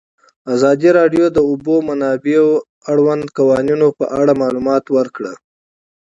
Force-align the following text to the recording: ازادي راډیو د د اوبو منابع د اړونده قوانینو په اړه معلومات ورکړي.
ازادي 0.53 0.89
راډیو 0.99 1.25
د 1.31 1.33
د 1.35 1.39
اوبو 1.49 1.75
منابع 1.89 2.39
د 2.55 2.61
اړونده 2.91 3.29
قوانینو 3.37 3.87
په 3.97 4.05
اړه 4.19 4.33
معلومات 4.41 4.83
ورکړي. 4.97 5.33